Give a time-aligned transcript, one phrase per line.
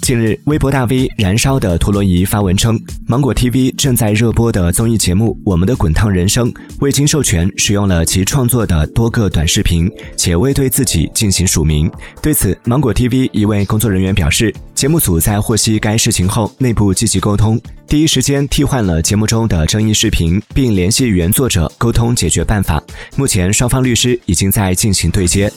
[0.00, 11.90] 近日微博大 v 燃烧的陀螺仪发文称芒果 tv 正在热播的综艺节目我们的滚烫人生未经授权使用了其创作的多个短视频且未对自己进行署名。
[12.20, 22.82] 对此芒果 tv 一位工作人员表示节目组在获悉该事情后内部积极沟通第一时间替换了节目中的争议视频并联系原作者沟通解决办法。
[23.16, 25.50] 目前双方律师已经在进行对接。